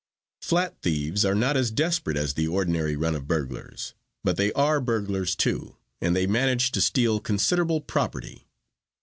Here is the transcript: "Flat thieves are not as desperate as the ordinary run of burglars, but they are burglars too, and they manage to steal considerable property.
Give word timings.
"Flat 0.41 0.81
thieves 0.81 1.23
are 1.25 1.35
not 1.35 1.55
as 1.55 1.69
desperate 1.69 2.17
as 2.17 2.33
the 2.33 2.47
ordinary 2.47 2.95
run 2.95 3.13
of 3.15 3.27
burglars, 3.27 3.93
but 4.23 4.35
they 4.35 4.51
are 4.53 4.81
burglars 4.81 5.35
too, 5.35 5.77
and 6.01 6.15
they 6.15 6.25
manage 6.25 6.71
to 6.71 6.81
steal 6.81 7.19
considerable 7.19 7.81
property. 7.81 8.47